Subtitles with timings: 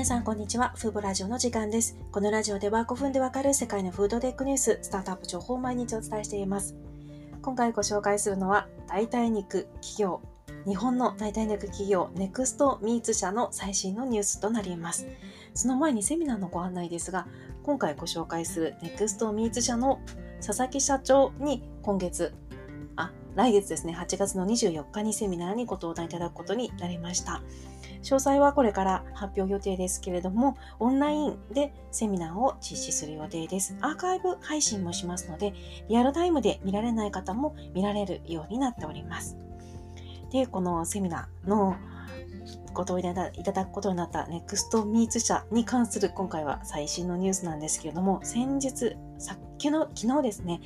[0.00, 0.72] 皆さんこんにちは。
[0.78, 1.94] フーボラジオの時間です。
[2.10, 6.74] このラジオでは5分でわかる世界のフードテックニュース、スタートアップ情報を毎日お伝えしています。
[7.42, 10.22] 今回ご紹介するのは、代替肉企業、
[10.66, 15.06] 日本の代替肉企業ネクストミーツ社の最新のニュースとなります。
[15.52, 17.26] その前にセミナーのご案内ですが、
[17.62, 20.00] 今回ご紹介するネクストミーツ社の
[20.38, 22.32] 佐々木社長に今月
[22.96, 27.42] あ、来月ですね、8月の24日にセミナーにご登壇いただくことになりました。
[28.02, 33.76] 詳細はこれから発表予定ですけれども、オンラインでセミナーを実施する予定です。
[33.80, 35.52] アーカイブ配信もしますので、
[35.88, 39.36] リアルタイムで見られない方も見られるようになっております。
[40.30, 41.76] で、このセミナーの
[42.72, 50.60] ご登園いただくことになった NEXT ミーツ社に関する今回は最新のニュースなんですけれども、先日、さっきの昨日ですね、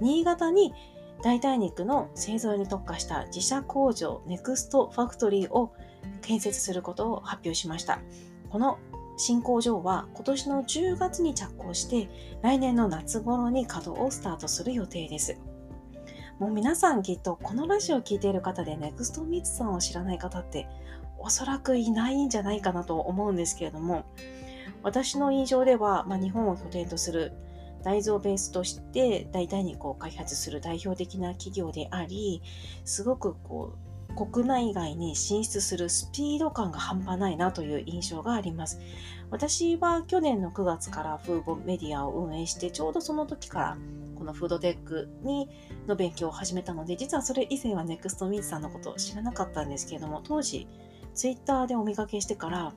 [0.00, 0.74] 新潟に
[1.22, 5.72] 代替肉の製造に特化した自社工場 NEXT ファクトリーを
[6.26, 8.00] 建設することを発表しました。
[8.50, 8.78] この
[9.16, 12.10] 新工場は今年の10月に着工して
[12.42, 15.38] 来年の夏頃に稼働をスタートする予定です。
[16.38, 20.68] もう皆さんきっとこのラジオを聴いている方で NEXT ミツさんを知らない方って
[21.18, 24.04] おそらくいないんじゃないかなと思うんですけれども
[24.82, 27.32] 私の印象では、まあ、日本を拠点とする
[27.86, 32.42] 大豆をベースとして代替肉を開発する代表的な企業であり、
[32.84, 33.85] すごくこう、
[34.16, 38.80] 国内外に進出するスピード感が半端ないなという印象があります。
[39.30, 43.78] 私は去年の9月からフーボメディアを運営して、ちょうどその時から
[44.16, 45.48] このフードテックに
[45.86, 50.66] の勉強を始めたので、実はそれ以前はネクストミーツさんのことを知らなかったんですけれども、当時
[51.14, 52.72] ツイッターでお見かけしてから、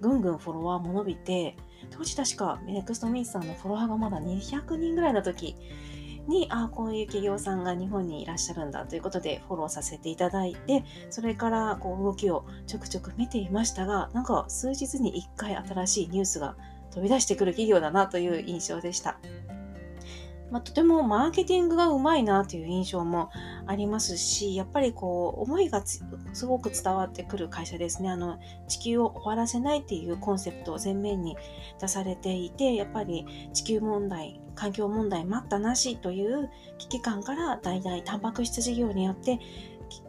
[0.00, 1.56] ぐんぐんフォロワーも伸びて、
[1.90, 5.56] 当時確かネクストミーツさんのフォロワーがまだ200人ぐらいの時
[6.28, 16.56] に、あ、こういう企業さんが日本にいらっしゃるんだということでフォローさせていただいて、それからこう動きをちょくちょく見ていましたが、なんか数日に1回新しいニュースが
[16.90, 19.18] 飛び出してくる企業だなという印象でした。
[20.50, 23.30] まあ、とてもマーケティングがうまいなという印象も
[23.66, 28.10] ありますし、やっぱりこう、思いがすごく伝わってくる会社ですね。
[28.10, 28.38] あの、
[28.68, 31.36] 地球を終わらせないっていうコンセプトを前面に
[31.80, 39.40] 出されていて、やっぱり地球問題、環境問題待ったなしという危機感から代々タンパク質事業によって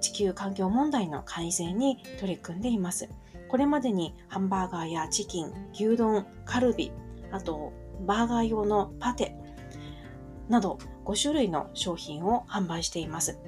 [0.02, 3.10] 地球環境問題の改善に取り組んでいます。
[3.48, 6.92] これまでにハンバーガーやチキン、牛丼、カルビ、
[7.32, 7.74] あと
[8.06, 9.36] バーガー用のパテ、
[10.50, 13.40] など5種類の商品を販売しています。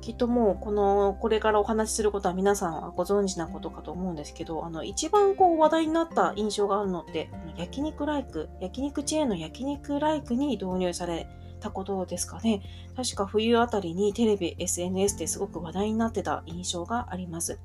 [0.00, 11.28] きっともうこの、これからお話しすることは皆さんはご存知なことかと思うんですけど、あの、一番こう話題になった印象があるのって、焼肉ライク、焼肉チェーンの焼肉ライクに導入され
[11.60, 12.62] たことですかね。
[12.96, 17.60] 確か冬あたりにテレビ、SNS ですごく話題になってた印象があります。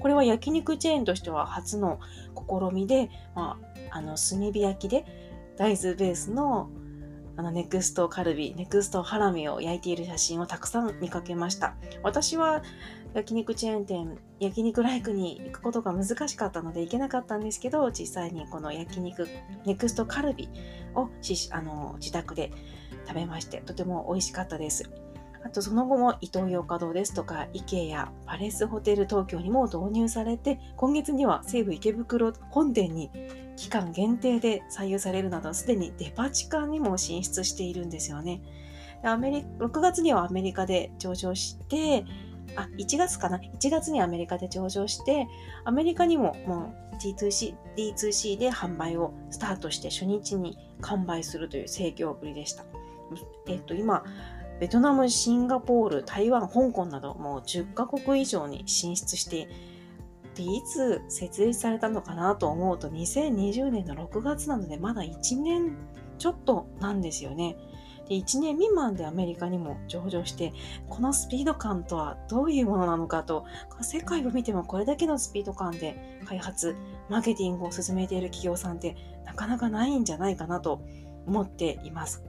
[0.00, 2.00] これは焼肉チェーンとしては初の
[2.34, 3.58] 試みで、ま
[3.90, 5.06] あ、あの、炭火焼きで
[5.56, 6.68] 大豆ベースの
[7.36, 11.74] あの、ネクストカルビ、ネクストハラミを焼いている写真をたくさん見かけました。
[12.02, 12.62] 私は
[13.14, 19.28] 焼肉チェーン店、焼肉ライクに行くことが難しかったので行けなかったんですけど、実際にこの焼肉、
[19.64, 20.48] ネクストカルビ
[20.94, 21.08] を
[21.50, 22.52] あの自宅で
[23.06, 24.90] 食べまして、とても美味しかったです。
[25.44, 33.10] あとその後もイトーヨーカドーですとか、イケやパレスホテル東京にも導入されて、今月には西武池袋本店に
[33.56, 38.40] 期間限定で採用されるなど、すでにデパ地下にも進出しているんですよね。
[39.02, 42.06] アメリ6月にはアメリカで上場して、
[42.56, 45.26] あ、1月かな ?1 月にアメリカで上場して、
[45.64, 52.64] アメリカにももう D2C、D2C で販売をスタートして初日に完売するという盛況ぶりでした。
[53.46, 54.04] えっと、今、
[54.60, 59.48] ベトナム、シンガポール、台湾、香港などもう10カ国以上に進出して
[60.34, 65.76] でいつ設立されたのかなと思うと2020年の6月なのでまだ1年
[66.18, 67.56] ちょっとなんですよね。
[68.08, 70.52] で1年未満でアメリカにも上場して
[70.88, 73.46] このスピード感とはどういうものなのかと
[73.80, 76.76] 世界を見てもこれだけのスピード感で開発
[77.08, 80.82] マーケティングを進めている企業さんってなかなかないんじゃないかなと
[81.26, 82.22] 思っています。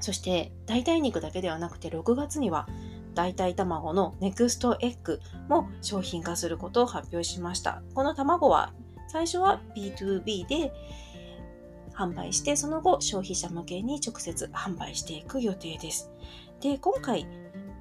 [0.00, 2.68] そして代替肉だけではなくて6月には
[3.14, 7.82] 代替卵のネクストエッグも商品化することを発表しました。
[7.94, 8.72] この卵は
[9.08, 10.72] 最初は B2B で
[11.98, 16.12] 販売して、その後消費者向けに直接販売していく予定です。
[16.60, 17.26] で、今回、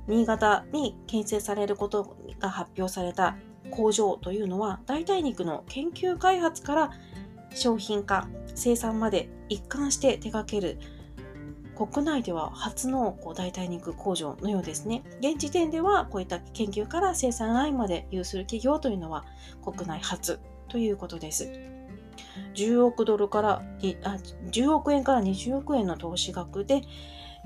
[0.07, 3.37] 新潟に建設されることが発表された
[3.69, 6.91] 工場というのは、代替肉の研究開発から
[7.53, 10.79] 商品化、生産まで一貫して手掛ける
[11.77, 15.03] 国内では初のこう代替肉工場のようですね。
[15.19, 19.25] 現時点ではこういった研究から生産ラインまで有する企業というのは
[19.63, 20.39] 国内初
[20.69, 21.51] ということです。
[22.55, 23.61] 10億ドルからあ
[24.51, 26.81] 10億円から20億円の投資額で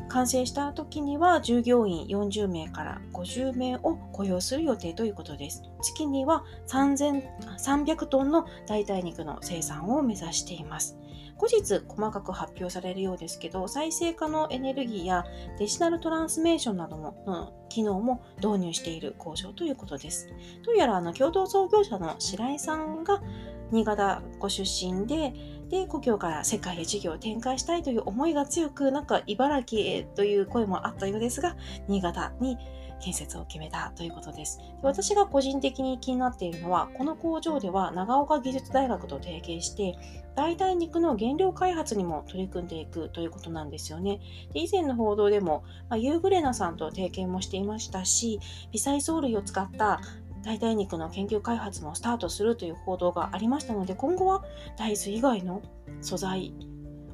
[0.07, 5.63] 完成した時には従業員40名から50名を雇用する予定ということです。
[5.81, 10.97] 月には300トンの代替肉の生産を目指しています。
[11.41, 15.25] 後日細かく発表されるようですけど、再生可能エネルギーや
[15.57, 20.29] デジタルトランスメーションなどの機能も導入している工場ということです。
[20.63, 23.23] どうやらあの共同創業者の白井さんが
[23.71, 25.33] 新潟ご出身で、
[25.69, 31.55] で、故郷から世界へ事業を展開したいという思いが強く、なんか茨城へという声もあったようですが、
[31.87, 32.57] 新潟に
[33.01, 34.59] 建設を決めたということです。
[34.59, 39.97] で私が個人的に気になっているのは、この工場では長岡技術大学と提携して、
[40.35, 44.19] 代替肉の原料開発にも取り組んでいくということなんですよね。
[44.53, 48.39] で以前の報道でも、まあ、ユーグレナさんと提携もしていましたし、
[48.71, 49.99] 微細藻類を使った
[50.43, 54.43] 代替肉の研究開発もスタートするという報道がありましたので今後は
[54.77, 55.61] 大豆以外の
[56.01, 56.53] 素材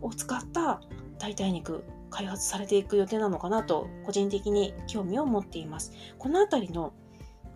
[0.01, 0.81] を使った
[1.19, 5.91] 代替肉開発されていく予定なのかなと個人的に興味を持っています。
[6.17, 6.93] この辺りの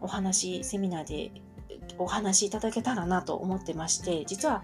[0.02, 1.32] お話セミナーで
[1.98, 4.64] お話しいただけたらなと思ってまして実は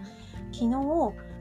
[0.52, 0.68] 昨日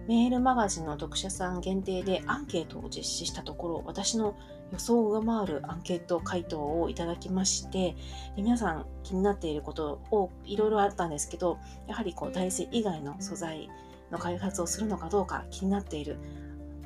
[0.07, 4.35] メールマガジンの読者さん限定でアンケートを実施したところ私の
[4.71, 7.95] 予想を上回るアンケート回答をいただきまして
[8.35, 13.69] 皆さん気になっていることをいろいろあったんですけどやはりこう大豆以外の素材
[14.11, 16.17] の開発をするのかどうか気になっている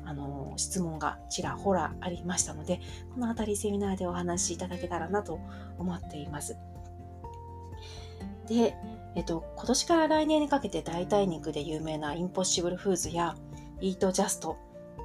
[0.04, 2.80] あの質問がちらほらありましたので
[3.14, 5.38] この辺りセミナーでお話しいただけたらなと
[5.78, 6.56] 思っています。
[8.48, 8.74] で、
[9.14, 13.36] えっと、今年から来年にかけて代替肉で有名なインポッシブルフーズや
[13.80, 14.58] イートジャスト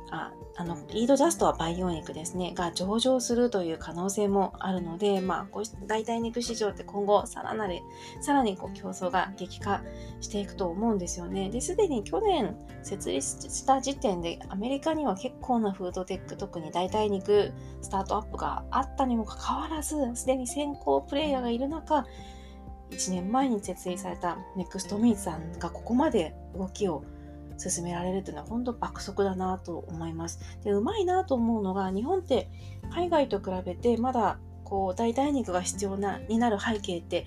[0.09, 7.81] ああのリードジャストは培養肉ですねが上場するという可能性もあるので、まあ、こうした代替肉市場って今後さらなる
[8.21, 9.83] さらにこう競争が激化
[10.21, 11.49] していくと思うんですよね。
[11.49, 17.51] ですでに去年設立した時点でアメリカには結構なフードテック特に代替肉
[17.81, 22.05] スタートアップがあったにもかかわらずすでに先行プレイヤーがいる中
[22.91, 27.03] 1年前に設立されたネクストミーさんがここまで動きを
[27.57, 30.39] 進められるというのは本当爆速だなと思います。
[30.63, 32.49] で、うまいなと思うのが、日本って
[32.91, 37.25] 海外と比べてまだこう代替肉が必要なになる背景って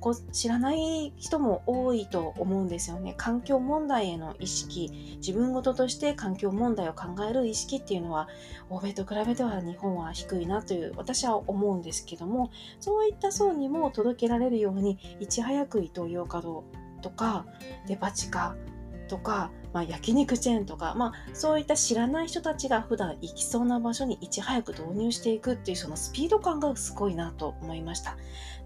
[0.00, 3.14] こう知らない人も多いと思うんですよね。
[3.18, 8.26] 環境問題への意識、自分事として環境問題を考える意識っていうのは、
[8.70, 12.50] 欧米と比べては日本は低いなという私は思うんですけども、
[12.80, 17.44] そういった層にも届けられるように、いち早くイトーヨーカドーとか
[17.86, 18.56] デパ地下
[19.08, 28.16] とか、まあ、焼肉チェーンとか、まあ、そういった知らない人たちが普段行きそうな場所にいち早く導入していくっていうそのスピード感がすごいなと思いました。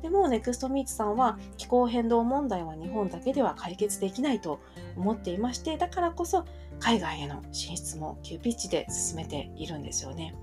[0.03, 4.61] でもネクストミーツさんは気候変動問題は日本だけでは解決できないと
[4.97, 6.45] 思っていましてだからこそ
[6.79, 10.35] 海外への進出も急ピッチで進めているんですよね。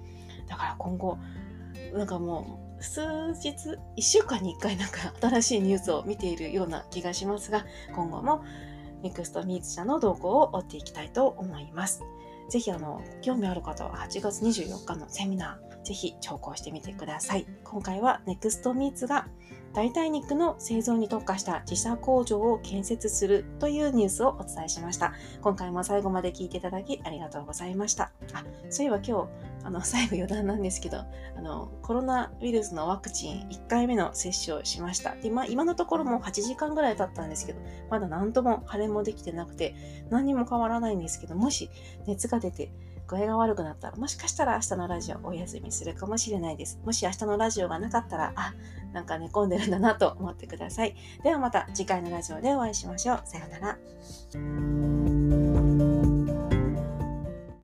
[0.48, 1.18] だから今後
[1.94, 3.02] なんかもう数
[3.34, 3.50] 日
[3.98, 8.44] 1週間に1回なんか新しいニュースを見ているような気がしますが今後も
[9.02, 12.04] ネクストミーツ社の動向を追っていきたいと思います。
[12.50, 17.46] ぜひあの興味ある方は8月24日のセミナーぜひ聴講してみてください。
[17.64, 19.28] 今回はネクストミーツが
[19.74, 25.14] 代替肉の製造に特化した自社工場を建設するというニュースをお伝えしました。
[25.42, 28.12] 今回も最後まで聞いていただきありがとうございました。
[28.34, 29.30] あ、そういえば今日、
[29.64, 30.98] あの、最後余談なんですけど、
[31.36, 35.16] あの、コロナウイルスのワクチン1回目の接種をしました。
[35.16, 39.76] で、まあ、今のところも8時間ぐらい経ったんですけど、まだ何とも腫れもできてなくて、
[40.10, 41.70] 何にも変わらないんですけど、もし
[42.06, 42.72] 熱が出て、
[43.08, 46.80] 具合が悪くなったら、もしかしたら明日のラジオお休みするかもしれないです。
[46.86, 48.54] もし明日のラジオがなかったら、あ、
[48.94, 50.96] なんか寝込んでるんだなと思ってください。
[51.22, 53.22] ではまた次回のラジオでお会いしましょう。
[53.26, 53.78] さようなら。